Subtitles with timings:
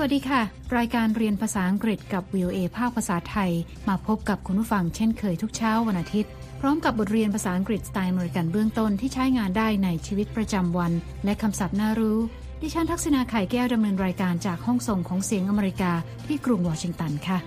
[0.00, 0.42] วัสดีค่ะ
[0.76, 3.50] รายการเรียนภาษาอังกฤษกับ VOA ภาคภาษาไทย
[3.88, 6.30] มาพบกับคุณผู้ฟังเช่นเคยทุกเช้าวันอาทิตย์
[6.60, 10.92] พร้อมกับบทเรียนภาษาอังกฤษสไตล์อเมริกันเบื้องต้นที่ใช้งานได้ในชีวิตประจำวัน
[11.24, 12.18] และคำศัพท์น่ารู้
[12.62, 15.92] ดิฉันทักษณาไข่แก้วดำเนินรายการจากห้องส่งของเสียงอเมริกา
[16.26, 17.38] ที่กรุงวอชิงตันค่ะ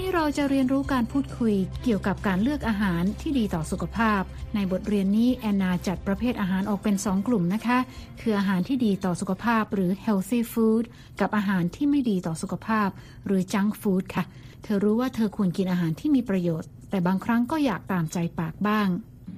[0.00, 4.22] นี้เราจะเรียนรู้การพูดคุยเกี่ยวกับการเลือกอาหารที่ดีต่อสุขภาพ
[4.54, 7.78] ในบทเรียนนี้แอนนาจัดประเภทอาหารออกเป็น 2 กลุ่มนะคะ
[8.20, 10.84] คืออาหารที่ดีต่อสุขภาพหรือ healthy food
[11.20, 12.88] กับอาหารที่ไม่ดีต่อสุขภาพ
[13.26, 14.24] หรือ junk food ค่ะ
[14.62, 18.88] เธอรู้ว่าเธอควรกินอาหารที่มีประโยชน์ แต่บางครั้งก็อยากตามใจปากบ้าง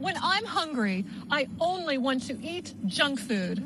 [0.07, 0.97] When I'm hungry,
[1.39, 1.41] I
[1.71, 2.67] only want to eat
[2.99, 3.57] junk food.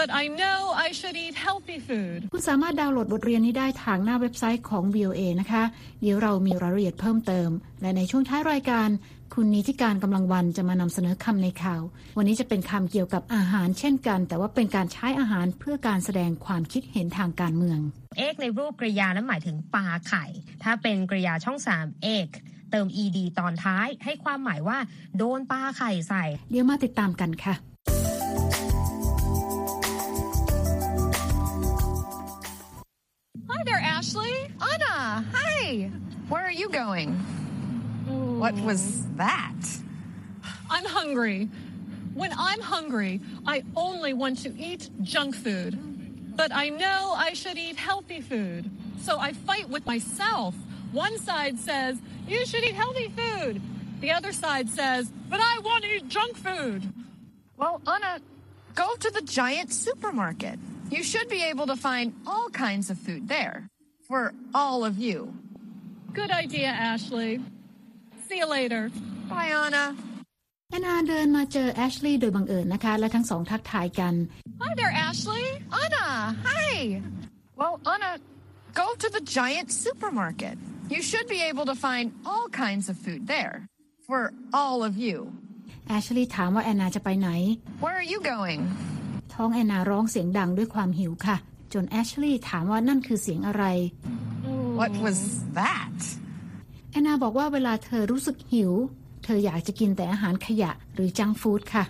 [0.00, 2.18] But I know I should eat healthy food.
[2.32, 5.62] คุณสามารถดาวน์โหลดบทเรียนนี้ได้ทางหน้าเว็บไซต์ของ VOA นะคะ
[6.02, 7.48] เดี๋ยวเรามีรายละเอียดเพิ่มเติม
[7.82, 8.88] และในช่วงท้ายรายการ
[9.34, 11.82] คุณนิติการกำลังวันจะมานำเสนอคำในข่าว
[12.18, 17.78] วันนี้จะเป็นคำเกี่ยวกับอาหารเช่นกัน แต่ว่าเป็นการใช้อาหารเพื่อการแสดงความคิดเห็นทางการเมือง
[18.18, 20.24] เอกในรูปกริยานั้นหมายถึงปลาไข่
[20.62, 22.28] ถ้าเป็นกริยาช่อง3เอก
[22.70, 24.78] เติม ed ตอนท้ายให้ความหมายว่า
[25.18, 27.56] โดนปลาไข่ใส่ เดี๋ยวมาติดตามกันค่ะ
[34.02, 34.48] Ashley.
[34.60, 35.88] Anna, hi.
[36.28, 37.14] Where are you going?
[38.08, 39.62] What was that?
[40.68, 41.48] I'm hungry.
[42.12, 45.78] When I'm hungry, I only want to eat junk food.
[46.36, 48.68] But I know I should eat healthy food.
[49.02, 50.56] So I fight with myself.
[50.90, 53.62] One side says, you should eat healthy food.
[54.00, 56.92] The other side says, but I want to eat junk food.
[57.56, 58.18] Well, Anna,
[58.74, 60.58] go to the giant supermarket.
[60.90, 63.70] You should be able to find all kinds of food there
[64.11, 65.17] for all of you.
[66.13, 67.31] Good idea, Ashley.
[68.27, 68.83] See you later.
[69.29, 69.85] Bye, Anna.
[70.71, 74.13] แอนนาเดินมาเจอแอชลีย์โดยบังเอิญนะคะ และทั้งสองทักทายกัน
[74.63, 75.45] Hi there, Ashley.
[75.83, 76.05] Anna,
[76.49, 76.67] hi.
[77.59, 78.11] Well, Anna,
[78.81, 80.55] go to the giant supermarket.
[80.93, 83.55] You should be able to find all kinds of food there
[84.07, 84.21] for
[84.61, 85.17] all of you.
[85.87, 87.29] แอชลีย์ถามว่าแอนนาจะไปไหน
[87.83, 88.59] Where are you going?
[89.33, 91.37] ท้องแอนนาร้องเสียงดังด้วยความหิวค่ะ
[91.74, 93.64] จนแอชลีย์ถามว่านั่นคือเสียงอะไร
[94.80, 95.18] What was
[95.60, 95.98] that?
[96.90, 98.72] แอนนาบอกว่าเวลาเธอรู้สึกหิว
[99.24, 101.84] เธออยากจะกินแต่อาหารขยะหรือจังฟู้ดค่ะ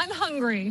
[0.00, 0.62] I'm hungry.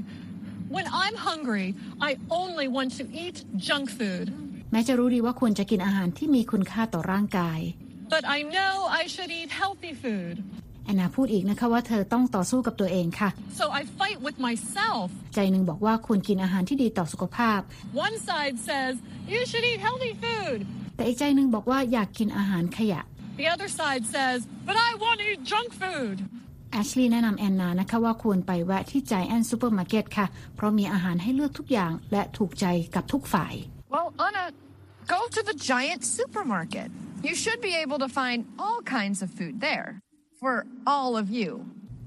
[0.75, 1.67] When I'm hungry,
[2.09, 2.11] I
[2.41, 3.37] only want to eat
[3.67, 4.25] junk food.
[4.71, 7.59] แม้จะรู้ดีว่าควรจะกินอาหารที่มีคุณค่าต่อร่างกาย
[8.15, 10.35] But I know I should eat healthy food.
[10.89, 13.29] แอนนาพูดอีกนะคะว่าเธอต้องต่อสู้กับตัวเองค่ะ
[13.59, 15.05] So I fight with myself.
[15.35, 17.59] ใจหนึ่งบอกว่าควรกินอาหารที่ดีต่อสุขภาพ
[18.05, 18.93] One side says,
[19.33, 20.59] you should eat healthy food.
[20.95, 23.01] แต่อีกใจหนึ่งบอกว่าอยากกินอาหารขยะ
[23.41, 26.15] The other side says, but I want to eat junk food.
[26.71, 33.53] แอชลีย์แนะนำแอนนานะคะว่าควรไปแวะที่ใจแอนซูเปอร์มาร์เก็ตค่ะ เพราะมีอาหารให้เลือกทุกอย่างและถูกใจกับทุกฝ่าย
[33.93, 34.45] Well, Anna,
[35.13, 36.89] go to the Giant supermarket.
[37.27, 39.89] You should be able to find all kinds of food there
[40.40, 40.54] for
[40.94, 41.50] all of you.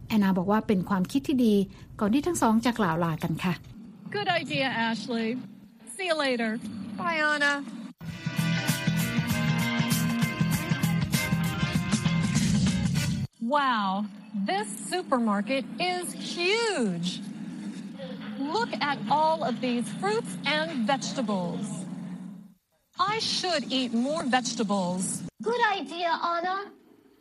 [0.08, 1.56] แอนนาบอกว่าเป็นความคิดที่ดี
[2.00, 3.54] ก่อนที่ทั้งสองจะกล่าวลากันค่ะ
[4.18, 5.30] Good idea, Ashley.
[5.96, 6.52] See you later.
[7.00, 7.54] Bye, Anna.
[13.42, 14.06] Wow,
[14.46, 17.22] this supermarket is huge.
[18.40, 21.66] Look at all of these fruits and vegetables.
[23.00, 25.24] I should eat more vegetables.
[25.42, 26.58] Good idea, Anna.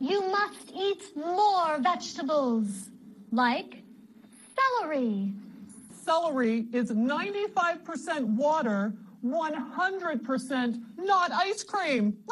[0.02, 2.90] You must eat more vegetables,
[3.30, 3.84] like
[4.58, 5.32] celery.
[6.04, 12.18] Celery is 95% water, 100% not ice cream.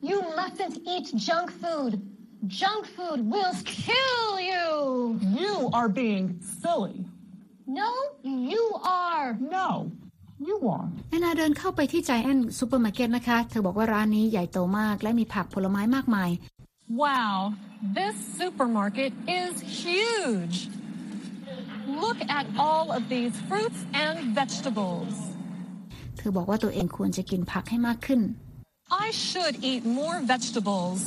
[0.00, 1.98] You mustn't eat junk food.
[2.46, 5.18] Junk food will kill you.
[5.22, 7.06] you are being silly.
[7.66, 7.90] No,
[8.22, 9.38] you are.
[9.40, 9.90] No.
[11.08, 16.30] แอนนาเดินเข้าไปที่ใจแอนซูเปอร์มาร์เก็ตนะคะ เธอบอกว่าร้านนี้ใหญ่โตมากและมีผักผลไม้มากมาย
[17.04, 17.34] Wow,
[17.98, 19.52] this supermarket is
[19.82, 20.56] huge.
[22.02, 25.14] Look at all of these fruits and vegetables.
[26.16, 28.20] เธอบอกว่าตัวเองควรจะกินผักให้มากขึ้น
[29.06, 31.00] I should eat more vegetables.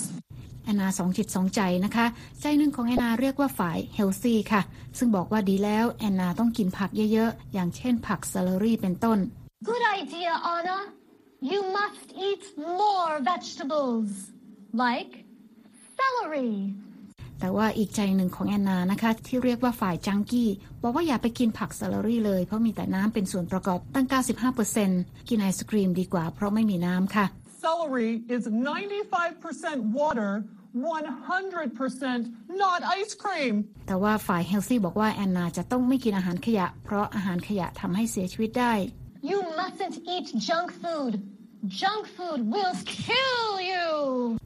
[0.67, 2.05] แอนนาสองจิตสองใจนะคะ
[2.41, 4.61] ใจหนึ่งของแอนนาเรียกว่าฝ่าย healthy ค่ะ
[4.97, 9.19] ซึ่งบอกว่าดีแล้วแอนนาต้องกินผักเยอะๆ อย่างเช่นผัก celery เป็นต้น
[9.69, 10.77] Good idea, Anna.
[11.51, 12.43] You must eat
[12.81, 14.09] more vegetables,
[14.83, 15.13] like
[15.99, 16.53] celery.
[17.39, 20.49] แต่ว่าอีกใจหนึ่งของแอนนานะคะ ที่เรียกว่าฝ่าย junky
[20.81, 24.05] บอกว่าอย่าไปกินผัก celery เลย เพราะมีแต่น้ำเป็นส่วนประกอบตั้ง
[24.67, 27.27] 95%กินไอศครีมดีกว่าเพราะไม่มีน้ำค่ะ
[27.65, 28.43] Celery is
[29.17, 30.31] 95% water,
[30.85, 33.53] 100% not ice cream.
[33.87, 38.73] แต่ว่าฝ่ายเฮลซี่บอกว่าแอนนาจะต้องไม่กินอาหารขยะ เพราะอาหารขยะทำให้เสียชีวิตได้
[39.31, 41.13] You mustn't eat junk food.
[41.81, 42.75] Junk food will
[43.05, 43.87] kill you.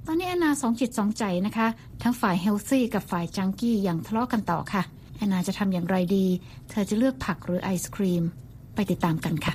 [0.08, 1.68] ตอนนี้แอนนาสองจิตสองใจนะคะ
[2.04, 4.84] ทั้งฝ่ายเฮลซี่กับฝ่ายจังกี้อย่างทะเลาะกันต่อค่ะ
[5.18, 6.26] แอนนาจะทำอย่างไรดี
[6.70, 8.24] เธอจะเลือกผักหรือไอศครีม
[8.76, 9.54] ไปติดตามกันค่ะ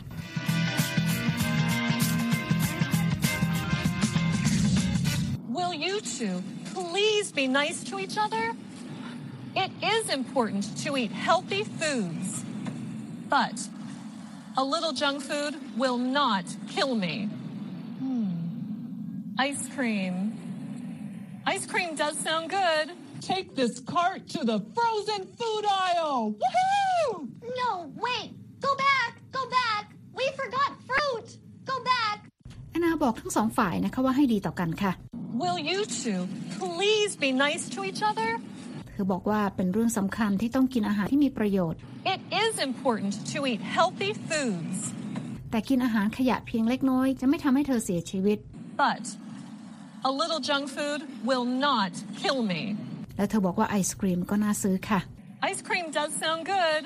[6.16, 8.54] Will you two please be nice to each other?
[9.58, 12.46] It is important to eat healthy foods,
[13.28, 13.58] but
[14.56, 17.26] a little junk food will not kill me.
[18.00, 18.30] Hmm.
[19.38, 20.14] Ice cream.
[21.46, 22.92] Ice cream does sound good.
[23.20, 26.36] Take this cart to the frozen food aisle.
[26.42, 27.28] Woohoo!
[27.58, 28.32] No, wait.
[28.62, 29.20] Go back.
[29.34, 29.92] Go back.
[30.16, 31.38] We forgot fruit.
[31.66, 32.18] Go back.
[32.72, 35.05] แอนนาบอกทั้งสองฝ่ายนะคะว่าให้ดีต่อกันค่ะ
[35.43, 36.21] Will you two
[36.61, 38.31] please be nice to each other?
[38.93, 41.79] เธอบอกว่าเป็นเรื่องสำคัญที่ต้องกินอาหารที่มีประโยชน์
[42.15, 44.79] It is important to eat healthy foods,
[45.51, 48.39] แต่กินอาหารขยะเพียงเล็กน้อยจะไม่ทำให้เธอเสียชีวิต
[48.85, 49.05] but
[50.11, 51.93] a little junk food will not
[52.23, 52.63] kill me.
[53.17, 55.01] แล้วเธอบอกว่าไอศครีมก็น่าซื้อค่ะ
[55.51, 56.83] Ice cream does sound good.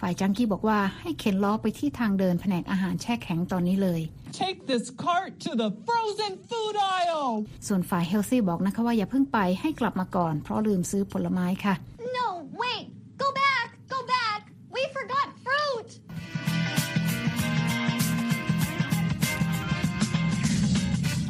[0.00, 4.00] ฝ่ายจังกี้บอกว่าให้เข็นล้อไปที่ทางเดินแผนกอาหารแช่แข็งตอนนี้เลย
[4.41, 7.31] Take this cart to the frozen food aisle.
[7.67, 11.73] ส่วนฝ่ายเฮลซี่บอกนะคะว่าอย่าเพิ่งไปให้กลับมาก่อน เพราะลืมซื้อผลไม้ค่ะ
[12.17, 12.27] No,
[12.61, 12.85] wait.
[13.23, 13.67] Go back.
[13.95, 14.41] Go back.
[14.75, 15.89] We forgot fruit.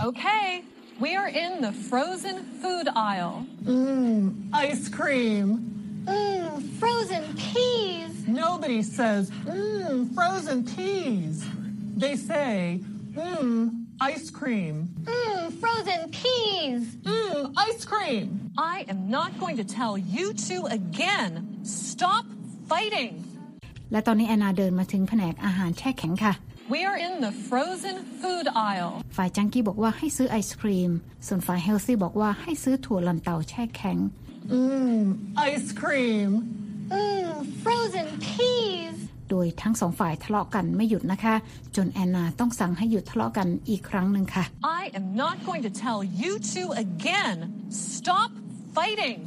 [0.02, 0.64] Okay,
[1.00, 3.46] we are in the frozen food aisle.
[4.54, 5.48] Ice cream.
[6.06, 8.28] Mmm, frozen peas.
[8.28, 11.46] Nobody says, mmm, frozen peas.
[12.05, 12.81] They say,
[13.15, 13.59] mmm,
[14.01, 14.75] ice cream.
[15.05, 16.83] Mmm, frozen peas.
[17.03, 18.27] Mmm, ice cream.
[18.57, 21.31] I am not going to tell you two again.
[21.65, 22.25] Stop
[22.71, 23.15] fighting.
[23.93, 26.35] และตอนนี้แอนนาเดินมาถึงแผนกอาหารแช่แข็งค่ะ
[26.75, 28.93] We are in the frozen food aisle.
[29.17, 30.91] ฝ่ายจังกี้บอกว่าให้ซื้อไอศครีม
[31.27, 33.99] ส่วนฝ่ายเฮลซี่บอกว่าให้ซื้อถั่วลันเตาแช่แข็ง
[34.63, 35.03] Mmm,
[35.51, 36.31] ice cream.
[36.99, 37.31] Mmm,
[37.65, 38.97] frozen peas.
[39.31, 41.35] โดยทั้งสองฝ่ายทะเลาะกันไม่หยุดนะคะ
[41.77, 44.45] จนแอนนาต้องสั่งให้หยุดทะเลาะกันอีกครั้งหนึ่งค่ะ
[44.81, 47.37] I am not going to tell you two again.
[47.97, 48.31] Stop
[48.77, 49.19] fighting.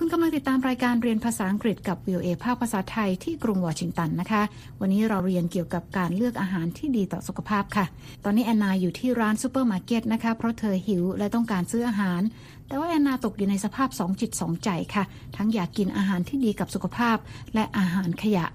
[0.00, 4.42] คุณกำลังติดตามรายการเรียนภาษาอังกฤษกับ VOA ภาคภาษาไทยที่กรุงวอชิงตันนะคะ
[4.80, 7.86] วันนี้เราเรียนเกี่ยวกับการเลือกอาหารที่ดีต่อสุขภาพค่ะ
[8.24, 12.20] ตอนนี้แอนนาอยู่ที่ร้านซูเปอร์มาร์เก็ตนะคะ เพราะเธอหิวและต้องการซื้ออาหาร
[12.68, 15.04] แต่ว่าแอนนาตกอยู่ในสภาพสองจิตสองใจค่ะ
[15.36, 17.16] ทั้งอยากกินอาหารที่ดีกับสุขภาพ
[17.54, 18.46] และอาหารขยะ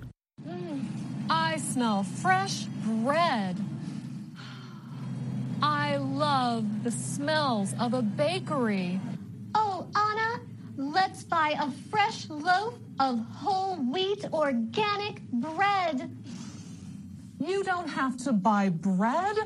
[1.30, 2.56] I smell fresh
[3.06, 3.56] bread.
[5.62, 9.00] I love the smells of a bakery.
[9.56, 10.42] Oh, Anna,
[10.78, 15.98] let's buy a fresh loaf of whole wheat organic bread.
[17.40, 19.38] You don't have to buy bread.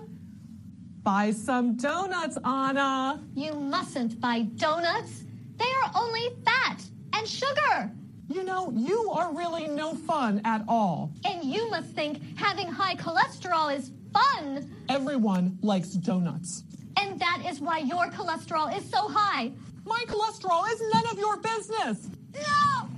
[1.07, 3.23] Buy some donuts, Anna.
[3.33, 5.23] You mustn't buy donuts.
[5.55, 6.83] They are only fat
[7.13, 7.89] and sugar.
[8.27, 11.13] You know, you are really no fun at all.
[11.23, 14.69] And you must think having high cholesterol is fun.
[14.89, 16.65] Everyone likes donuts.
[16.99, 19.53] And that is why your cholesterol is so high.
[19.85, 22.09] My cholesterol is none of your business.
[22.33, 22.89] No!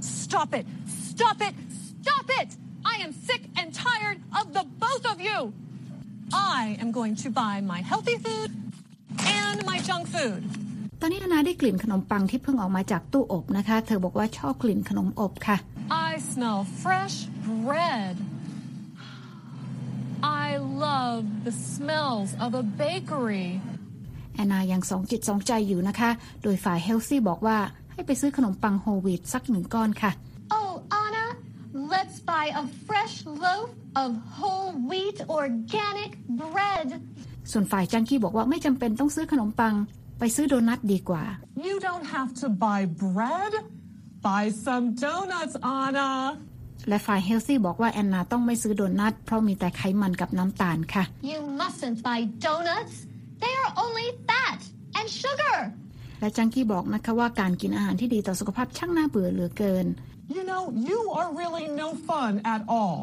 [0.00, 0.66] Stop it!
[0.88, 1.54] Stop it!
[2.02, 2.56] Stop it!
[2.84, 5.52] I am sick and tired of the both of you.
[6.32, 8.50] I am going to buy my healthy food
[9.42, 10.42] and my junk food.
[11.00, 15.56] ตอนนี้แอนนาได้กลิ่นขนมปังที่เพิ่งออกมาจากตู้อบนะคะ เธอบอกว่าชอบกลิ่นขนมอบค่ะ
[16.08, 17.16] I smell fresh
[17.64, 18.14] bread.
[20.44, 20.48] I
[20.86, 23.48] love the smells of a bakery.
[24.34, 26.10] แอนนายังสองจิตสองใจอยู่นะคะ
[26.42, 27.58] โดยฝ่ายเฮลซี่บอกว่า
[27.92, 30.12] ให้ไปซื้อขนมปังโฮลวีตสักหนึ่งก้อนค่ะ
[30.58, 30.87] Oh, Anna,
[31.72, 36.88] let's buy a fresh loaf of whole wheat organic bread.
[37.52, 39.74] ส่วนฝ่ายจังกี้บอกว่าไม่จำเป็นต้องซื้อขนมปัง
[40.18, 41.24] ไปซื้อโดนัทดีกว่า
[41.68, 43.52] You don't have to buy bread.
[44.28, 46.10] Buy some donuts, Anna.
[46.88, 52.96] และฝ่ายเฮลซี่บอกว่าแอนนาต้องไม่ซื้อโดนัทเพราะมีแต่ไขมันกับน้ำตาลค่ะ You mustn't buy donuts.
[53.42, 54.60] They are only fat
[54.98, 55.56] and sugar.
[56.20, 59.86] และจังกี้บอกนะคะว่าการกินอาหารที่ดีต่อสุขภาพช่างน่าเบื่อเหลือเกิน
[60.30, 62.98] You know, you are really no fun at all.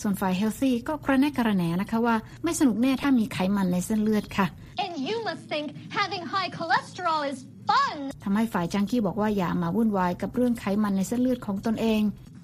[0.00, 4.46] ส่วนฝ่ายเฮลซี่ก็กระแนกกระแหนนะคะว่าไม่สนุกแน่ถ้ามีไขมันในเส้นเลือดค่ะ
[4.84, 5.66] And you must think
[6.00, 7.38] having high cholesterol is
[7.70, 7.94] fun.
[8.24, 12.02] ทำให้ฝ่ายจังกี้บอกว่าอย่ามาวุ่นวายกับเรื่องไขมันในเส้นเลือดของตนเอง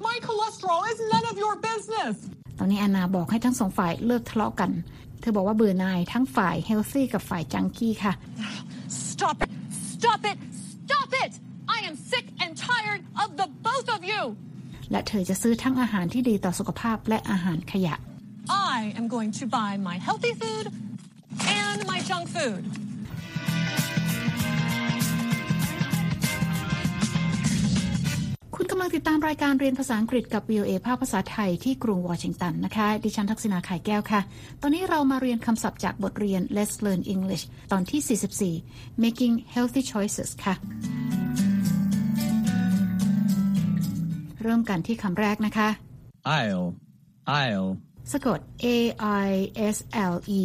[0.09, 2.15] My cholesterol is none of your business.
[2.59, 4.71] ตอนนี้แอนนาบอกให้ทั้งสองฝ่ายเลิกทะเลาะกัน
[5.21, 8.13] เธธอบอกว่าเบื่อหน่ายทั้งฝ่าย healthy กับฝ่าย junkie ค่ะ
[9.11, 9.51] Stop it!
[9.95, 10.39] Stop it!
[10.85, 11.33] Stop it!
[11.77, 12.36] I am sick and
[12.69, 14.23] tired of the both of you!
[14.91, 17.95] และเธอจะซื้อทั้งอาหารที่ดีต่อสุขภาพและอาหารขยะ
[18.77, 20.67] I am going to buy my healthy food
[21.63, 22.63] and my junk food.
[28.57, 34.21] คุณกำลังติดตามรายการเรียนภาษาอังกฤษกับ VOA ภาคภาษาไทยที่กรุงวอชิงตันนะคะ ดิฉันทักษณาไข่แก้วค่ะ
[34.63, 40.55] ตอนนี้เรามาเรียนคำศัพท์จากบทเรียน Let's Learn English ตอนที่ 44 Making Healthy Choices ค่ะ
[44.43, 45.69] เริ่มกันที่คำแรกนะคะ
[46.39, 46.67] Aisle,
[47.43, 47.69] aisle.
[48.13, 48.67] สะกด A
[49.27, 49.31] I
[49.75, 49.77] S
[50.15, 50.45] L E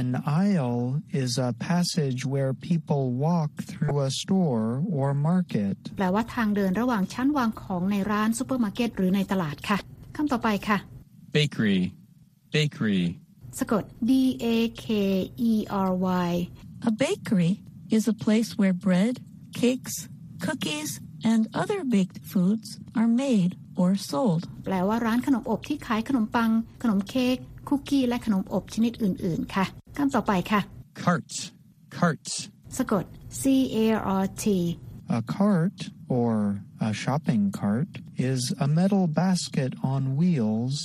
[0.00, 0.10] An
[0.42, 5.76] aisle is a passage where people walk through a store or market.
[5.96, 9.78] แปลว่าทางเดินระหว่างชั้นวางของในร้านซูเปอร์มาร์เก็ตหรือในตลาดค่ะ
[10.16, 10.78] คำต่อไปค่ะ
[11.36, 11.80] Bakery,
[12.56, 13.02] bakery.
[13.58, 14.10] สะกด B
[14.44, 14.46] A
[14.84, 14.86] K
[15.50, 15.52] E
[15.88, 15.90] R
[16.28, 16.32] Y
[16.88, 17.52] A bakery
[17.96, 19.14] is a place where bread,
[19.60, 19.94] cakes,
[20.44, 20.90] cookies,
[21.31, 22.67] and other baked foods
[22.99, 24.41] are made or sold.
[24.65, 26.51] แปลว่าร้านขนมอบที่ขายขนมปัง
[26.83, 27.37] ขนมเค้ก
[27.67, 29.65] คุกกี้ และขนมอบชนิดอื่น ๆ ค่ะ
[29.97, 30.61] คำต่อไปค่ะ
[31.03, 31.31] Cart,
[31.97, 32.25] cart.
[32.77, 33.05] สะกด
[33.39, 33.41] C
[33.75, 33.77] A
[34.23, 34.45] R T
[35.17, 35.77] A cart,
[36.19, 36.33] or
[36.87, 37.91] a shopping cart,
[38.31, 40.75] is a metal basket on wheels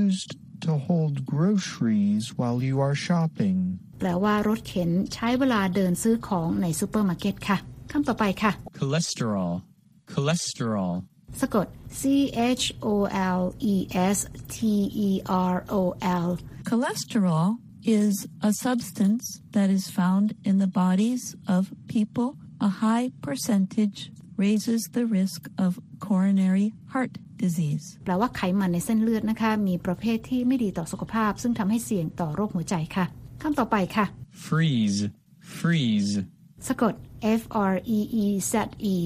[0.00, 0.30] used
[0.64, 3.58] to hold groceries while you are shopping.
[4.00, 7.56] แปลว่ารถเข็นใช้เวลาเดินซื้อของในซูเปอร์มาร์เก็ตค่ะ
[7.92, 9.52] คำต่อไปค่ะ Cholesterol,
[10.18, 10.92] cholesterol.
[11.40, 11.66] สะกด
[12.00, 12.02] C
[12.60, 12.94] H O
[13.38, 13.74] L E
[14.16, 14.18] S
[14.54, 14.58] T
[15.08, 15.10] E
[15.52, 15.80] R O
[16.24, 16.28] L
[16.70, 17.46] Cholesterol
[18.00, 18.14] is
[18.50, 19.24] a substance
[19.56, 21.22] that is found in the bodies
[21.56, 21.62] of
[21.94, 22.28] people.
[22.68, 23.98] A high percentage
[24.44, 25.70] raises the risk of
[26.06, 27.12] coronary heart
[27.44, 27.84] disease.
[28.04, 33.04] แปลว่าไขมันในเส้นเลือดนะคะ มีประเภทที่ไม่ดีต่อสุขภาพ ซึ่งทำให้เสี่ยงต่อโรคหัวใจค่ะ
[33.42, 34.06] คำต่อไปค่ะ
[34.46, 35.00] Freeze,
[35.58, 36.14] freeze.
[36.68, 36.94] สะกด
[37.40, 38.54] F R E E Z
[38.94, 38.96] E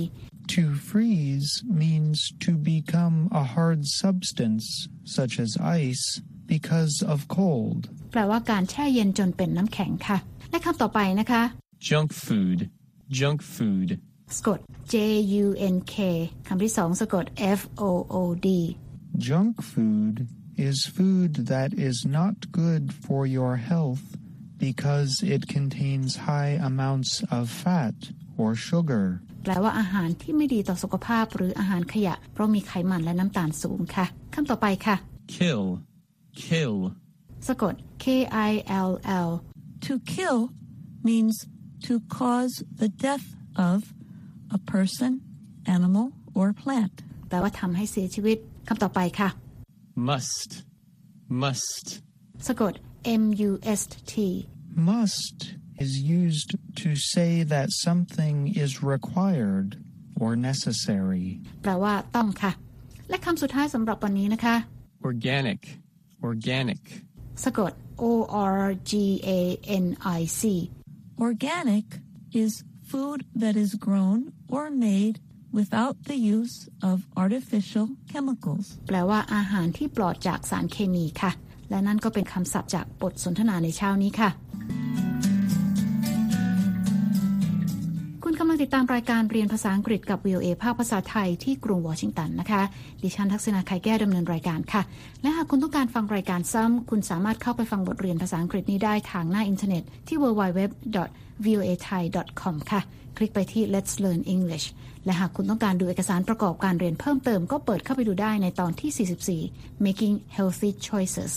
[0.57, 1.51] To freeze
[1.85, 4.65] means to become a hard substance,
[5.05, 5.51] such as
[5.83, 6.05] ice,
[6.47, 7.81] because of cold.
[8.13, 10.19] แปลว่าการแช่เย็นจนเป็นน้ำแข็งค่ะ
[10.51, 11.43] และคำต่อไปนะคะ
[11.91, 12.59] Junk food,
[13.19, 13.89] junk food.
[14.37, 14.59] สะกด
[14.93, 14.97] J
[15.45, 15.97] U N K
[16.47, 17.25] คำที่สองสะกด
[17.59, 18.49] F O O D
[19.29, 20.15] Junk food
[20.69, 24.05] is food that is not good for your health
[24.67, 27.97] because it contains high amounts of fat
[28.41, 29.05] or sugar.
[29.44, 34.96] แปลว่าอาหารที่ไม่ดีต่อสุขภาพหรืออาหารขยะ เพราะมีไขมันและน้ำตาลสูงค่ะคำต่อไปค่ะ
[35.36, 35.64] Kill,
[36.46, 36.76] kill.
[37.48, 37.74] สะกด
[38.04, 38.06] K
[38.50, 38.52] I
[38.90, 38.92] L
[39.28, 39.30] L
[39.86, 40.40] To kill
[41.10, 41.36] means
[41.86, 43.28] to cause the death
[43.70, 43.78] of
[44.58, 45.12] a person,
[45.76, 46.06] animal,
[46.38, 46.96] or plant.
[47.28, 49.30] แปลว่าทำให้เสียชีวิตคำต่อไปค่ะ
[50.10, 50.50] Must,
[51.44, 51.86] must.
[52.48, 52.74] สะกด
[53.22, 53.82] M U S
[54.12, 54.14] T
[54.90, 55.40] Must
[55.85, 56.51] is used
[56.83, 59.69] to say that something is required
[60.21, 61.27] or necessary.
[61.63, 62.53] แปลว่าต้องค่ะ
[63.09, 64.57] และคำสุดท้ายสำหรับวันนี้นะคะ
[65.11, 65.61] Organic,
[66.29, 66.83] organic.
[67.45, 67.73] สะกด
[68.03, 68.05] O
[68.61, 68.93] R G
[69.39, 69.41] A
[69.85, 69.87] N
[70.19, 70.43] I C
[71.27, 71.87] Organic
[72.43, 72.53] is
[72.91, 74.19] food that is grown
[74.55, 75.17] or made
[75.59, 76.57] without the use
[76.91, 78.67] of artificial chemicals.
[78.89, 81.33] แปลว่าอาหารที่ปลอดจากสารเคมีค่ะ
[81.71, 84.31] และนั่นก็เป็นคำศัพท์จากบทสนทนาในเช้านี้ค่ะ
[88.64, 92.62] ติดตามรายการเรียนภาษาอังกฤษกับ VOA ภาคภาษาไทยที่กรุงวอชิงตันนะคะ
[93.04, 94.82] ดิฉันทักษณา ข่ายแก้ว ดำเนินรายการค่ะ
[95.22, 102.82] และหากคุณต้องการฟังรายการซ้ำ คุณสามารถเข้าไปฟังบทเรียนภาษาอังกฤษนี้ได้ทางหน้าอินเทอร์เน็ตที่ www.voathai.com ค่ะ
[103.18, 104.66] คลิกไปที่ Let's Learn English
[105.06, 108.92] และหากคุณต้องการดูเอกสารประกอบการเรียนเพิ่มเติมก็เปิดเข้าไปดูได้ในตอนที่
[109.46, 111.34] 44 Making Healthy Choices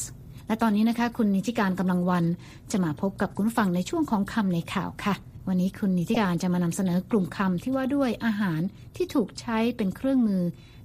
[0.46, 2.24] และตอนนี้นะคะ คุณนิติการกำลังวัน
[2.70, 5.16] จะมาพบกับคุณฟังในช่วงของคำในข่าวค่ะ
[5.48, 8.60] วันนี้คุณนิติการจะมานำเสนอกลุ่มคำที่ว่าด้วยอาหาร
[8.96, 10.42] ที่ถูกใช้เป็นเครื่องมือ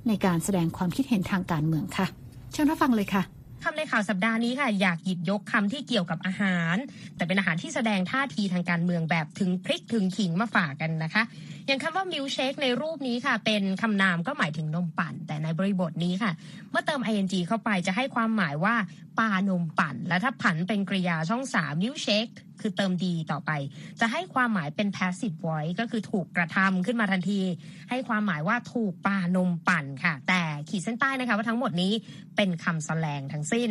[0.08, 2.08] ในการแสดงความคิดเห็นทางการเมืองค่ะ
[2.51, 3.24] เชิญรับฟังเลยค่ะ
[3.63, 6.75] คำในข่าวสัปดาห์นี้ค่ะ อยากหยิบยกคำที่เกี่ยวกับอาหาร
[7.15, 11.24] แต่เป็นอาหารที่แสดงท่าทีทางการเมืองแบบถึงพริกถึงขิงมาฝากกันนะคะ
[11.68, 16.32] อย่างคำว่ามิลเชคในรูปนี้ค่ะ เป็นคำนามก็หมายถึงนมปั่น แต่ในบริบทนี้ค่ะ
[16.72, 18.75] เมื่อเติม ing เข้าไปจะให้ความหมายว่า
[19.20, 22.25] ปานมปั่น และถ้าผันเป็นกริยาช่องสาม milkshaked
[22.62, 23.51] คือเติม d ต่อไป
[24.00, 27.41] จะให้ความหมายเป็น passive voice ก็คือถูกกระทำขึ้นมาทันที
[27.89, 31.94] ให้ความหมายว่าถูกปานมปั่นค่ะ แต่ขีดเส้นใต้นะคะว่าทั้งหมดนี้
[32.36, 33.70] เป็นคำแสลงทั้งสิ้น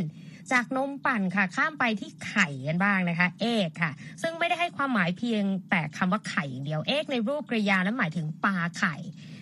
[0.52, 3.92] จากนมปั่นค่ะ ข้ามไปที่ไข่กันบ้างนะคะ egg ค่ะ
[4.22, 8.96] ซึ่งไม่ได้ให้ความหมายเพียงแต่คำว่าไข่อย่างเดียว egg ในรูปกริยานั้นหมายถึงปาไข่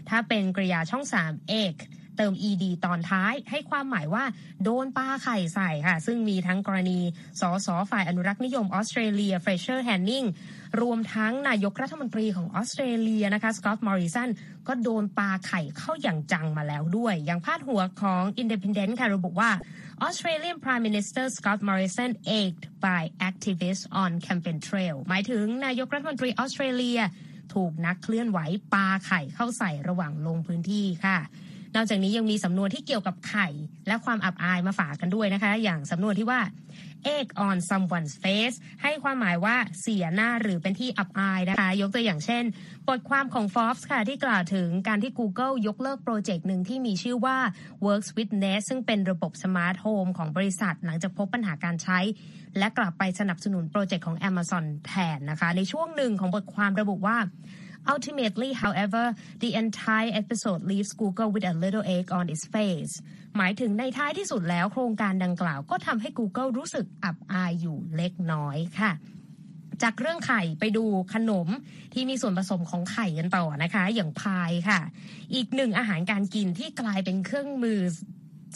[0.09, 1.75] ถ้าเป็นกริยาช่องสาม egg
[2.19, 4.25] เติม ed ตอนท้ายให้ความหมายว่า
[4.65, 7.01] โดนปาไข่ใส่ค่ะ ซึ่งมีทั้งกรณี
[7.41, 10.25] สสฝ่ายอนุรักษ์นิยมออสเตรเลียเฟรเซอร์แอนนิง
[10.83, 14.29] รวมทั้งนายกรัฐมนตรีของออสเตรเลียนะคะสกอตต์มอริสัน
[14.69, 19.51] ก็โดนปลาไข่เข้าอย่างจังมาแล้วด้วย อย่างพาดหัวของ Independent ค่ะระบุว่า
[20.07, 22.11] Australian Prime Minister Scott Morrison
[22.41, 27.01] egged by activists on campaign trail หมายถึงนายกรัฐมนตรีออสเตรเลีย
[27.55, 28.39] ถูกนักเคลื่อนไหว
[28.73, 31.19] ปลาไข่เข้าใส่ระหว่างลงพื้นที่ค่ะ
[31.75, 33.49] นอกจากนี้ยังมีสำนวนที่เกี่ยวกับไข่
[33.89, 36.41] และความอับอายมาฝากกันด้วยนะคะ อย่างสำนวนที่ว่า
[37.17, 42.45] egg on someone's face ให้ความหมายว่าเสียหน้าหรือเป็นที่อับอายนะคะ ยกตัวอย่างเช่น
[42.89, 47.37] บทความของ Forbes ค่ะ ที่กล่าวถึงการที่ Google ยกเลิกโปรเจกต์หนึ่งที่มีชื่อว่า
[47.87, 51.99] Works with Nest ซึ่งเป็นระบบสมาร์ทโฮมของบริษัทหลังจากพบปัญหาการใช้
[52.59, 57.17] และกลับไปสนับสนุนโปรเจกต์ของ Amazon แทนนะคะ ในช่วงหนึ่งของบทความระบุว่า
[57.95, 59.05] Ultimately, however,
[59.43, 62.95] the entire episode leaves Google with a little egg on its face.
[63.37, 68.93] หมายถึงในท้ายที่สุดแล้วโครงการดังกล่าวก็ทำให้ Google รู้สึกอับอายอยู่เล็กน้อยค่ะ
[69.83, 71.49] จากเรื่องไข่ไปดูขนม
[71.95, 74.81] ที่มีส่วนผสมของไข่กันต่อนะคะ อย่างพายค่ะ
[75.35, 77.81] อีกหนึ่งอาหารการกินที่กลายเป็นเครื่องมือ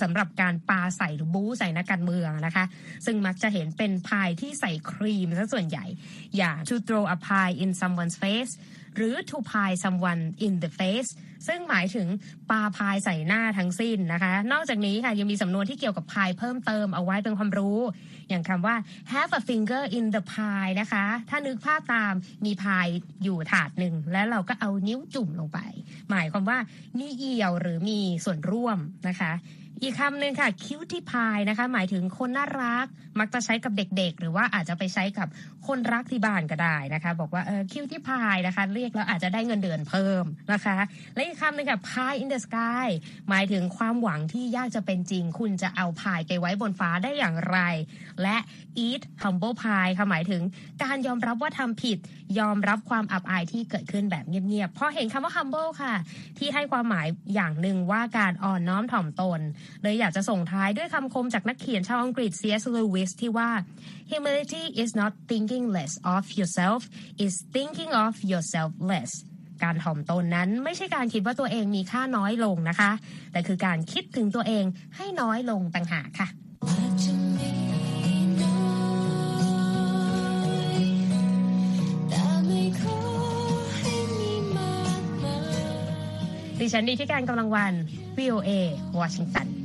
[0.01, 2.65] สำหรับการปาใส่หรือบู๊ใส่นักการเมืองนะคะ
[3.07, 5.87] ซึ่งมักจะเห็นเป็นพายที่ใส่ครีมซะส่วนใหญ่
[6.37, 8.53] อย่าง to throw a pie in someone's face
[8.97, 11.11] หรือ to pie someone in the face
[11.49, 12.09] ซึ่งหมายถึง
[12.51, 17.81] ปาพายใส่หน้าทั้งสิ้นนะคะ นอกจากนี้ค่ะยังมีสำนวนที่เกี่ยวกับพายเพิ่มเติมเอาไว้เป็นความรู้
[18.29, 18.77] อย่างคำว่า
[19.13, 22.13] have a finger in the pie นะคะ ถ้านึกภาพตาม
[22.45, 22.87] มีพาย
[23.25, 25.59] อยู่ถาดหนึ่ง แล้วเราก็เอานิ้วจุ่มลงไป
[26.11, 26.59] หมายความว่า
[26.99, 29.33] มีเอี่ยวหรือมีส่วนร่วมนะคะ
[29.83, 32.87] อีกคำหนึ่งค่ะ cutie pie นะคะ หมายถึงคนน่ารัก
[33.21, 35.29] มักจะใช้กับเด็กๆ หรือว่าอาจจะไปใช้กับ
[35.67, 40.77] คนรักที่บ้านก็ได้นะคะ บอกว่าเออ cutie pie นะคะ เรียกแล้วอาจจะได้เงินเดือนเพิ่มนะคะ
[41.15, 42.87] และอีกคำหนึ่งค่ะ pie in the sky
[43.29, 47.59] หมายถึงความหวังที่ยากจะเป็นจริง คุณจะเอาพายไปไว้บนฟ้าได้อย่างไร
[48.23, 48.37] และ
[48.87, 50.43] eat humble pie ค่ะหมายถึง
[50.83, 51.99] การยอมรับว่าทำผิด
[52.39, 55.95] ยอมรับความอับอายที่เกิดขึ้นแบบเงียบๆพอเห็นคำว่า humble ค่ะ
[56.39, 59.41] ที่ให้ความหมายอย่างหนึ่งว่าการอ่อนน้อมถ่อมตน
[59.83, 62.65] เลยอยากจะส่งท้ายด้วยคำคมจากนักเขียนชาวอังกฤษ C.S.
[62.75, 63.51] Lewis ที่ว่า
[64.11, 66.81] humility is not thinking less of yourself
[67.25, 69.13] is thinking of yourself less
[69.65, 72.91] การถ่อมตนนั้นไม่ใช่การคิดว่าตัวเองมีค่าน้อยลงนะคะ
[73.33, 74.65] แต่คือการคิดถึงตัวเอง
[74.97, 76.29] ให้น้อยลงต่างหากค่ะ
[86.61, 87.75] ดิฉันดีที่การกำลังวัน
[88.19, 88.51] VOA
[88.99, 89.62] วอชิงตัน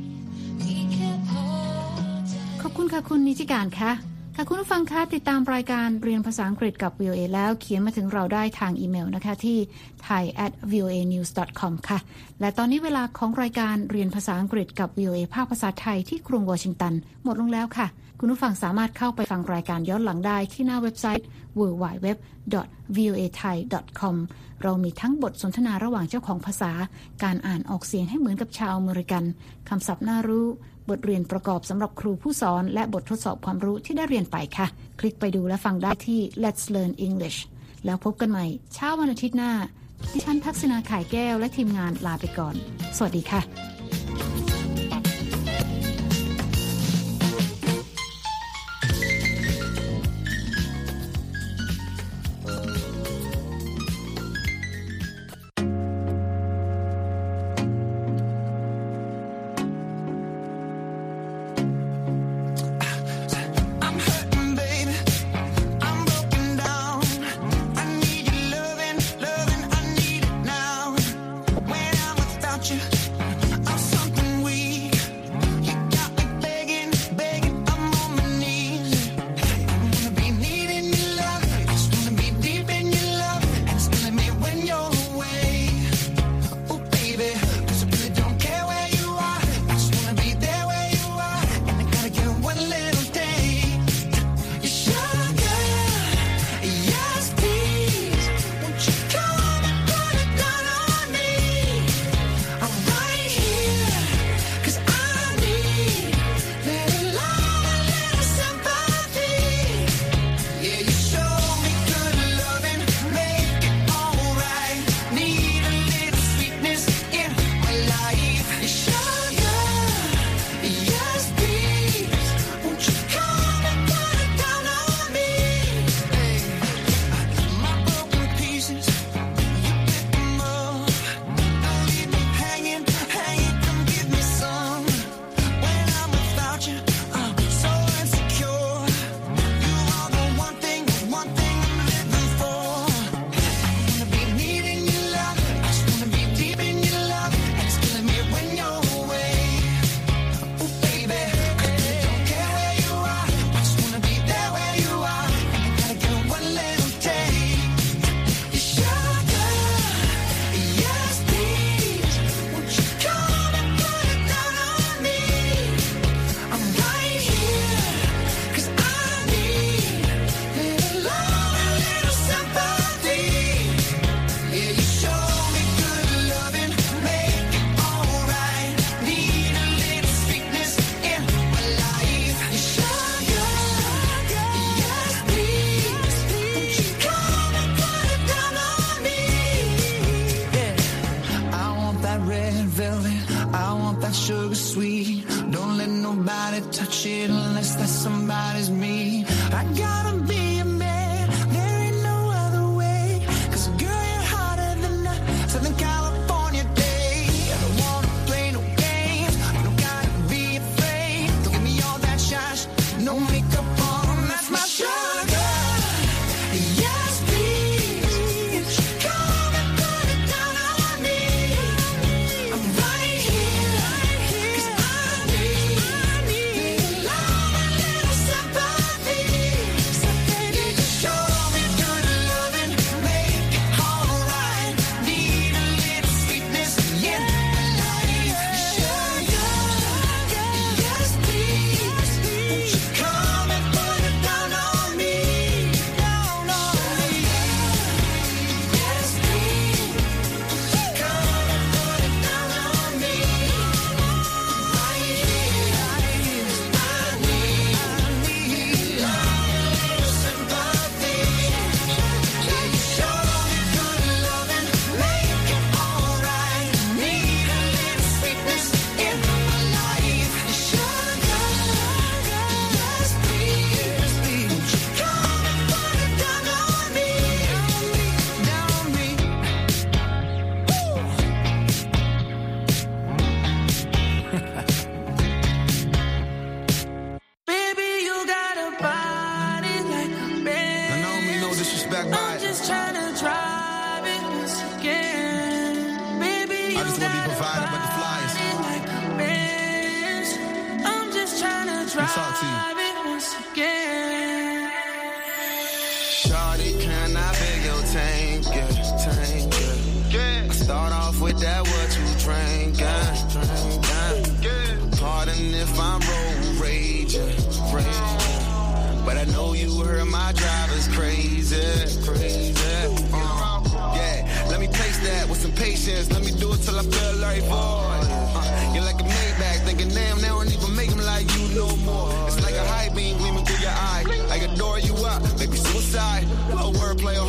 [2.81, 3.91] คุณค่ะคุณนิติการคะ
[4.35, 9.57] ค่ะคุณผู้ฟังคะติดตามรายการเรียนภาษาอังกฤษกับ VOA แล้วเขียนมาถึงเราได้ทางอีเมลนะคะที่
[10.05, 11.99] thai at voa news com ค่ะ
[12.39, 17.87] และตอนนี้เวลาของรายการเรียนภาษาอังกฤษกับ VOA ภาคภาษาไทยที่กรุงวอชิงตัน หมดลงแล้วค่ะ
[18.19, 21.27] คุณผู้ฟังสามารถเข้าไปฟังรายการย้อนหลังได้ที่หน้าเว็บไซต์
[21.59, 24.15] www.voathai.com
[24.63, 26.71] เรามีทั้งบทสนทนาระหว่างเจ้าของภาษา
[27.23, 29.23] การอ่านออกเสียงให้เหมือนกับชาวอเมริกัน
[29.69, 30.47] คำศัพท์น่ารู้
[30.89, 34.67] บทเรียนประกอบสำหรับครูผู้สอน และบททดสอบความรู้ที่ได้เรียนไปค่ะ
[34.99, 37.39] คลิกไปดูและฟังได้ที่ Let's Learn English
[37.85, 39.51] แล้วพบกันใหม่เช้าวันอาทิตย์หน้า
[40.13, 42.55] ดิฉันทักษณาขายแก้วและทีมงานลาไปก่อน
[42.97, 43.41] สวัสดีค่ะ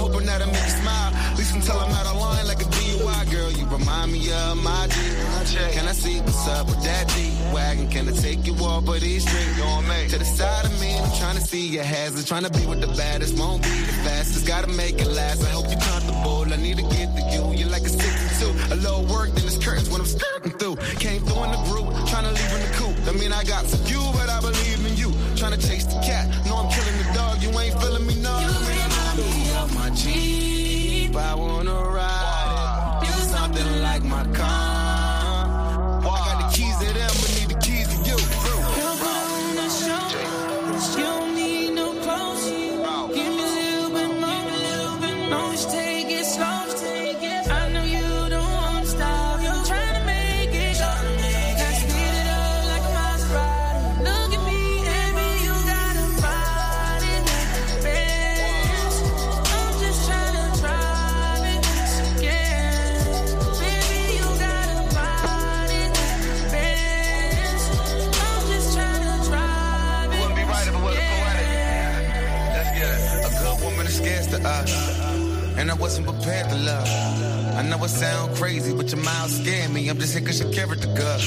[0.09, 1.12] hoping that'll make you smile.
[1.14, 3.51] At least until I'm out of line like a DUI girl.
[3.53, 4.97] You remind me of my G.
[5.73, 7.88] Can I see what's up with that G wagon?
[7.88, 10.12] Can I take you off of these streets?
[10.12, 12.27] To the side of me, I'm trying to see your hazards.
[12.27, 14.47] Trying to be with the baddest, won't be the fastest.
[14.47, 15.44] Gotta make it last.
[15.44, 16.53] I hope you're comfortable.
[16.53, 17.42] I need to get to you.
[17.59, 18.75] You're like a 62.
[18.75, 20.77] A little work, then it's curtains when I'm skirting through.
[21.01, 22.97] Came through in the group, trying to leave in the coop.
[23.09, 25.12] I mean, I got some you, but I believe in you.
[25.37, 26.29] Trying to chase the cat.
[26.47, 27.42] No, I'm killing the dog.
[27.42, 28.14] You ain't feeling me,
[29.88, 31.16] my Jeep.
[31.16, 31.98] I wanna ride
[79.29, 79.88] but mouth me.
[79.88, 81.21] I'm just here cause your character good.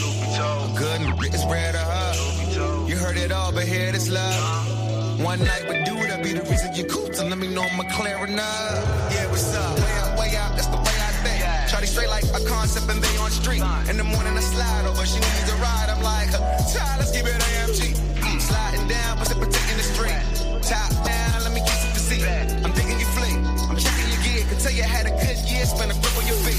[0.78, 2.88] Good and it's rare to her.
[2.88, 5.20] You heard it all, but here this love.
[5.22, 7.20] One night with dude, that be the reason you cooped.
[7.20, 8.72] And let me know I'm clearing up.
[9.14, 9.78] Yeah, what's up?
[9.78, 11.42] Way out, way out, that's the way I think.
[11.70, 13.62] Shawty straight like a concept and they on street.
[13.90, 15.90] In the morning I slide over, she needs a ride.
[15.90, 16.32] I'm like,
[16.74, 17.94] child, let's keep it AMG.
[18.26, 20.22] Mm, Sliding down, precipitating the street.
[20.66, 22.26] Top down, let me kiss you the seat.
[22.66, 23.38] I'm digging your fleet.
[23.70, 24.42] I'm checking your gear.
[24.50, 26.51] Can tell you had a good year, spend a grip on your feet.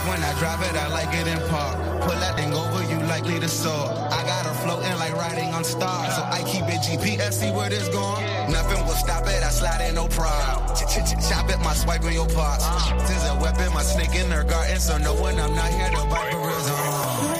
[0.00, 1.76] Like when I drive it, I like it in park.
[2.00, 3.92] Pull that thing over you like lead a soar.
[4.10, 6.16] I got her floating like riding on stars.
[6.16, 8.24] So I keep it GPS, see where this going.
[8.50, 10.74] Nothing will stop it, I slide in no problem.
[11.28, 12.64] Chop it, my swipe in your parts.
[13.10, 14.80] There's a weapon, my snake in her garden.
[14.80, 17.20] So no one, I'm not here to the rhythm.
[17.20, 17.39] Put on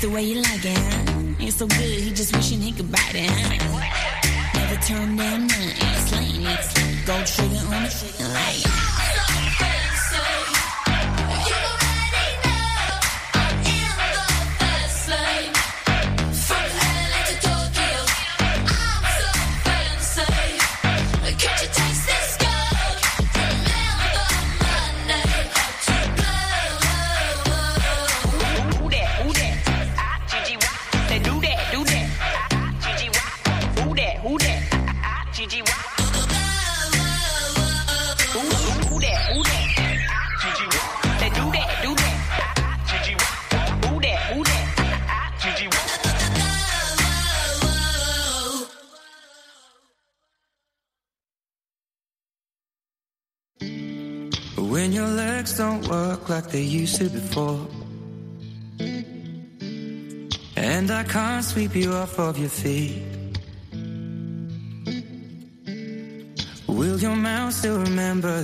[0.00, 1.46] The way you like it.
[1.46, 3.28] It's so good, he just wishing he could bite it.
[4.54, 5.72] Never turn down none.
[5.76, 7.04] It's lame, it's lame.
[7.04, 9.09] Gold trigger on the trigger light.
[56.90, 57.66] said before.
[60.56, 63.02] And I can't sweep you off of your feet.
[66.66, 68.38] Will your mouth still remember?